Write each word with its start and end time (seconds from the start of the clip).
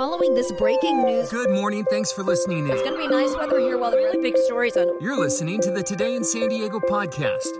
following 0.00 0.32
this 0.32 0.50
breaking 0.52 1.04
news. 1.04 1.28
Good 1.28 1.50
morning. 1.50 1.84
Thanks 1.90 2.10
for 2.10 2.22
listening 2.22 2.60
in. 2.60 2.70
It's 2.70 2.80
going 2.80 2.94
to 2.94 3.06
be 3.06 3.06
nice 3.06 3.36
weather 3.36 3.58
here 3.58 3.76
while 3.76 3.90
the 3.90 3.98
really 3.98 4.16
big 4.16 4.34
stories 4.46 4.74
on. 4.74 4.98
You're 4.98 5.20
listening 5.20 5.60
to 5.60 5.70
the 5.70 5.82
Today 5.82 6.14
in 6.14 6.24
San 6.24 6.48
Diego 6.48 6.80
podcast. 6.80 7.50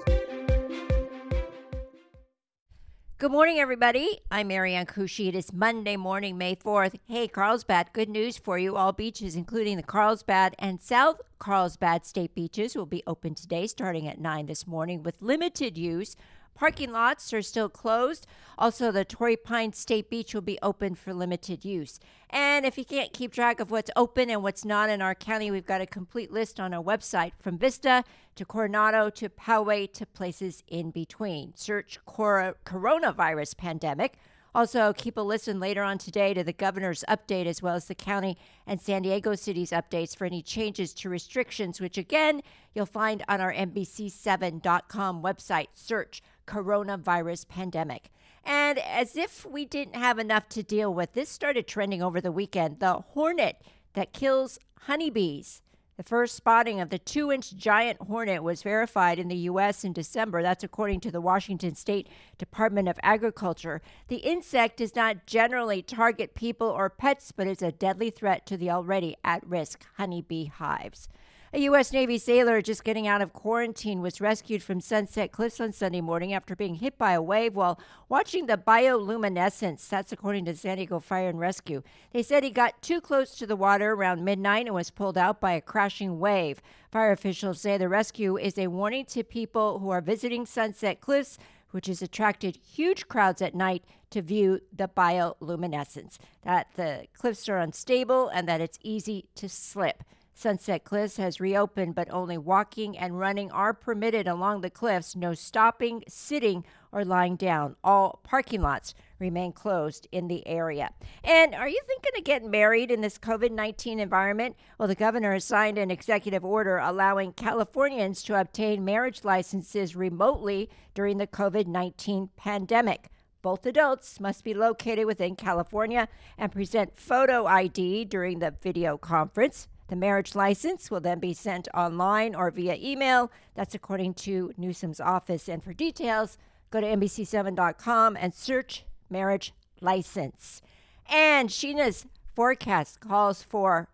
Good 3.19 3.31
morning, 3.31 3.59
everybody. 3.59 4.21
I'm 4.31 4.49
Marianne 4.49 4.87
Kushi. 4.87 5.29
It 5.29 5.35
is 5.35 5.53
Monday 5.53 5.99
morning, 5.99 6.39
May 6.39 6.57
4th. 6.57 6.95
Hey, 7.05 7.29
Carlsbad, 7.29 7.93
good 7.93 8.09
news 8.09 8.39
for 8.39 8.59
you. 8.59 8.75
All 8.75 8.93
beaches, 8.93 9.37
including 9.37 9.77
the 9.77 9.83
Carlsbad 9.83 10.55
and 10.59 10.81
South 10.81 11.21
Carlsbad 11.39 12.07
state 12.07 12.35
beaches, 12.35 12.75
will 12.75 12.87
be 12.87 13.03
open 13.07 13.35
today 13.35 13.67
starting 13.67 14.09
at 14.09 14.19
9 14.19 14.47
this 14.47 14.67
morning 14.67 15.03
with 15.03 15.21
limited 15.21 15.77
use 15.77 16.17
Parking 16.61 16.93
lots 16.93 17.33
are 17.33 17.41
still 17.41 17.71
closed. 17.71 18.27
Also, 18.59 18.93
the 18.93 19.03
Torrey 19.03 19.35
Pines 19.35 19.79
State 19.79 20.11
Beach 20.11 20.35
will 20.35 20.43
be 20.43 20.59
open 20.61 20.95
for 20.95 21.15
limited 21.15 21.65
use. 21.65 21.99
And 22.29 22.67
if 22.67 22.77
you 22.77 22.85
can't 22.85 23.15
keep 23.15 23.33
track 23.33 23.61
of 23.61 23.71
what's 23.71 23.91
open 23.97 24.29
and 24.29 24.43
what's 24.43 24.63
not 24.63 24.91
in 24.91 25.01
our 25.01 25.15
county, 25.15 25.51
we've 25.51 25.65
got 25.65 25.81
a 25.81 25.87
complete 25.87 26.31
list 26.31 26.61
on 26.61 26.75
our 26.75 26.83
website 26.85 27.33
from 27.41 27.57
Vista 27.57 28.05
to 28.35 28.45
Coronado 28.45 29.09
to 29.09 29.31
Poway 29.31 29.91
to 29.95 30.05
places 30.05 30.63
in 30.69 30.91
between. 30.91 31.55
Search 31.57 31.99
cor- 32.05 32.57
coronavirus 32.67 33.57
pandemic. 33.57 34.19
Also, 34.55 34.93
keep 34.93 35.17
a 35.17 35.21
listen 35.21 35.61
later 35.61 35.83
on 35.83 35.97
today 35.99 36.35
to 36.35 36.43
the 36.43 36.53
governor's 36.53 37.05
update 37.09 37.47
as 37.47 37.63
well 37.63 37.75
as 37.75 37.87
the 37.87 37.95
county 37.95 38.37
and 38.67 38.81
San 38.81 39.03
Diego 39.03 39.35
City's 39.35 39.71
updates 39.71 40.17
for 40.17 40.25
any 40.25 40.43
changes 40.43 40.93
to 40.95 41.09
restrictions, 41.09 41.81
which 41.81 41.97
again, 41.97 42.43
you'll 42.75 42.87
find 42.87 43.25
on 43.29 43.41
our 43.41 43.53
NBC7.com 43.53 45.23
website. 45.23 45.69
Search 45.75 46.23
coronavirus 46.47 47.49
pandemic. 47.49 48.11
And 48.45 48.79
as 48.79 49.17
if 49.17 49.47
we 49.47 49.65
didn't 49.65 49.97
have 49.97 50.19
enough 50.19 50.49
to 50.51 50.63
deal 50.63 50.93
with, 50.93 51.13
this 51.13 51.29
started 51.29 51.69
trending 51.69 52.03
over 52.03 52.21
the 52.21 52.33
weekend 52.33 52.81
the 52.81 52.95
hornet 52.95 53.63
that 53.95 54.13
kills 54.13 54.59
honeybees. 54.83 55.63
The 56.01 56.05
first 56.05 56.35
spotting 56.35 56.81
of 56.81 56.89
the 56.89 56.99
two 56.99 57.31
inch 57.31 57.55
giant 57.55 58.01
hornet 58.01 58.43
was 58.43 58.63
verified 58.63 59.19
in 59.19 59.29
the 59.29 59.37
U.S. 59.37 59.85
in 59.85 59.93
December. 59.93 60.41
That's 60.41 60.65
according 60.65 61.01
to 61.01 61.11
the 61.11 61.21
Washington 61.21 61.75
State 61.75 62.09
Department 62.39 62.89
of 62.89 62.99
Agriculture. 63.03 63.83
The 64.09 64.17
insect 64.17 64.79
does 64.79 64.97
not 64.97 65.27
generally 65.27 65.83
target 65.83 66.35
people 66.35 66.69
or 66.69 66.89
pets, 66.89 67.33
but 67.33 67.47
is 67.47 67.61
a 67.61 67.71
deadly 67.71 68.09
threat 68.09 68.47
to 68.47 68.57
the 68.57 68.71
already 68.71 69.15
at 69.23 69.47
risk 69.47 69.85
honeybee 69.99 70.47
hives. 70.47 71.11
A 71.53 71.59
U.S. 71.63 71.93
Navy 71.93 72.17
sailor 72.17 72.63
just 72.63 72.85
getting 72.85 73.09
out 73.09 73.21
of 73.21 73.33
quarantine 73.33 74.01
was 74.01 74.21
rescued 74.21 74.63
from 74.63 74.81
Sunset 74.81 75.33
Cliffs 75.33 75.59
on 75.59 75.73
Sunday 75.73 76.01
morning 76.01 76.33
after 76.33 76.55
being 76.55 76.77
hit 76.77 76.97
by 76.97 77.11
a 77.11 77.21
wave 77.21 77.57
while 77.57 77.81
watching 78.09 78.47
the 78.47 78.57
bioluminescence. 78.57 79.89
That's 79.89 80.13
according 80.13 80.45
to 80.45 80.55
San 80.55 80.77
Diego 80.77 81.01
Fire 81.01 81.29
and 81.29 81.41
Rescue. 81.41 81.83
They 82.13 82.23
said 82.23 82.45
he 82.45 82.51
got 82.51 82.81
too 82.83 83.01
close 83.01 83.35
to 83.35 83.49
the 83.49 83.57
water 83.57 83.95
around 83.95 84.25
midnight 84.25 84.67
and 84.67 84.77
was 84.77 84.93
pulled 84.93 85.19
out 85.19 85.41
by 85.41 85.55
a 85.55 85.61
crashing 85.61 86.21
wave. 86.21 86.63
Fire 86.93 87.11
officials 87.11 87.61
say 87.61 87.77
the 87.77 87.89
rescue 87.89 88.39
is 88.39 88.57
a 88.57 88.69
warning 88.69 89.05
to 89.07 89.25
people 89.25 89.81
who 89.81 89.91
are 89.91 90.01
visiting 90.01 90.47
Sunset 90.47 91.01
Cliffs 91.01 91.37
which 91.73 91.87
has 91.87 92.01
attracted 92.01 92.57
huge 92.57 93.09
crowds 93.09 93.43
at 93.43 93.57
night 93.57 93.85
to 94.11 94.23
view 94.23 94.61
the 94.73 94.89
bioluminescence. 94.89 96.17
That 96.43 96.69
the 96.77 97.07
cliffs 97.13 97.49
are 97.49 97.59
unstable 97.59 98.29
and 98.29 98.49
that 98.49 98.61
it's 98.61 98.79
easy 98.83 99.27
to 99.37 99.49
slip. 99.49 100.05
Sunset 100.41 100.85
Cliffs 100.85 101.19
has 101.19 101.39
reopened, 101.39 101.95
but 101.95 102.11
only 102.11 102.39
walking 102.39 102.97
and 102.97 103.19
running 103.19 103.51
are 103.51 103.75
permitted 103.75 104.27
along 104.27 104.63
the 104.63 104.71
cliffs. 104.71 105.15
No 105.15 105.35
stopping, 105.35 106.03
sitting, 106.09 106.65
or 106.91 107.05
lying 107.05 107.37
down. 107.37 107.77
All 107.85 108.21
parking 108.23 108.63
lots 108.63 108.95
remain 109.19 109.53
closed 109.53 110.09
in 110.11 110.29
the 110.29 110.47
area. 110.49 110.93
And 111.23 111.55
are 111.55 111.69
you 111.69 111.79
thinking 111.87 112.13
of 112.17 112.25
getting 112.25 112.51
married 112.51 112.91
in 112.91 113.03
this 113.03 113.19
COVID 113.19 113.51
19 113.51 114.01
environment? 114.01 114.57
Well, 114.79 114.89
the 114.89 114.95
governor 114.95 115.35
has 115.35 115.45
signed 115.45 115.77
an 115.77 115.91
executive 115.91 116.43
order 116.43 116.79
allowing 116.79 117.35
Californians 117.35 118.23
to 118.23 118.41
obtain 118.41 118.83
marriage 118.83 119.25
licenses 119.25 119.95
remotely 119.95 120.71
during 120.95 121.19
the 121.19 121.27
COVID 121.27 121.67
19 121.67 122.31
pandemic. 122.39 123.11
Both 123.43 123.67
adults 123.67 124.19
must 124.19 124.43
be 124.43 124.55
located 124.55 125.05
within 125.05 125.37
California 125.37 126.09
and 126.39 126.51
present 126.51 126.97
photo 126.97 127.45
ID 127.45 128.07
during 128.07 128.39
the 128.39 128.55
video 128.63 128.97
conference. 128.97 129.69
The 129.91 129.97
marriage 129.97 130.37
license 130.37 130.89
will 130.89 131.01
then 131.01 131.19
be 131.19 131.35
sent 131.35 131.67
online 131.75 132.37
or 132.37 132.53
via 132.53 132.77
email. 132.81 133.33
That's 133.57 133.75
according 133.75 134.15
to 134.15 134.53
Newsom's 134.57 135.01
office. 135.01 135.49
And 135.49 135.65
for 135.65 135.73
details, 135.73 136.39
go 136.71 136.81
to 136.81 136.87
NBC7.com 136.87 138.17
and 138.17 138.33
search 138.33 138.85
marriage 139.11 139.53
license. 139.81 140.63
And 141.09 141.49
Sheena's 141.49 142.07
forecast 142.37 143.01
calls 143.01 143.43
for 143.43 143.89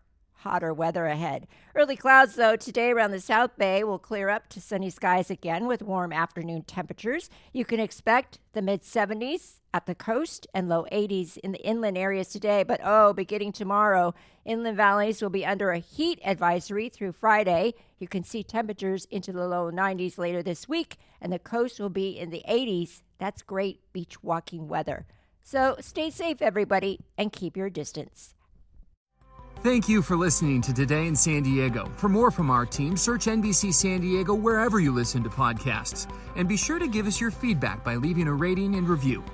hotter 0.47 0.73
weather 0.73 1.07
ahead. 1.07 1.49
Early 1.75 1.97
clouds, 1.97 2.37
though, 2.37 2.55
today 2.55 2.93
around 2.93 3.11
the 3.11 3.21
South 3.21 3.59
Bay 3.59 3.83
will 3.83 3.99
clear 3.99 4.29
up 4.29 4.49
to 4.51 4.61
sunny 4.61 4.91
skies 4.91 5.29
again 5.29 5.67
with 5.67 5.83
warm 5.83 6.13
afternoon 6.13 6.63
temperatures. 6.63 7.29
You 7.53 7.65
can 7.65 7.81
expect 7.81 8.39
the 8.53 8.63
mid 8.63 8.83
70s 8.83 9.55
at 9.75 9.87
the 9.87 9.95
coast 9.97 10.47
and 10.55 10.69
low 10.69 10.87
80s 10.93 11.37
in 11.39 11.51
the 11.51 11.67
inland 11.67 11.99
areas 11.99 12.29
today. 12.29 12.63
But 12.63 12.81
oh, 12.85 13.13
beginning 13.13 13.51
tomorrow, 13.53 14.15
inland 14.45 14.77
valleys 14.77 15.21
will 15.21 15.31
be 15.31 15.45
under 15.45 15.73
a 15.73 15.79
heat 15.79 16.21
advisory 16.25 16.89
through 16.89 17.13
Friday. 17.13 17.75
You 17.99 18.07
can 18.07 18.23
see 18.23 18.45
temperatures 18.45 19.05
into 19.11 19.33
the 19.33 19.49
low 19.49 19.73
90s 19.73 20.17
later 20.17 20.45
this 20.45 20.69
week, 20.69 20.97
and 21.21 21.33
the 21.33 21.41
coast 21.41 21.81
will 21.81 21.91
be 21.91 22.17
in 22.17 22.31
the 22.31 22.45
80s. 22.49 23.03
That's 23.19 23.43
great 23.43 23.81
beach 23.93 24.23
walking 24.23 24.69
weather. 24.69 25.07
So 25.43 25.77
stay 25.81 26.11
safe, 26.11 26.41
everybody, 26.41 27.01
and 27.19 27.33
keep 27.33 27.57
your 27.57 27.69
distance. 27.69 28.36
Thank 29.67 29.89
you 29.89 30.01
for 30.01 30.17
listening 30.17 30.61
to 30.61 30.73
Today 30.73 31.09
in 31.09 31.17
San 31.17 31.43
Diego. 31.43 31.91
For 31.97 32.09
more 32.09 32.31
from 32.31 32.53
our 32.53 32.65
team, 32.65 32.97
search 32.97 33.25
NBC 33.25 33.75
San 33.75 34.01
Diego 34.01 34.33
wherever 34.33 34.79
you 34.79 34.93
listen 34.93 35.25
to 35.25 35.29
podcasts. 35.29 36.09
And 36.37 36.49
be 36.49 36.57
sure 36.57 36.79
to 36.79 36.87
give 36.87 37.09
us 37.09 37.21
your 37.21 37.33
feedback 37.33 37.83
by 37.83 37.97
leaving 37.97 38.29
a 38.29 38.33
rating 38.33 38.77
and 38.77 38.89
review. 38.89 39.25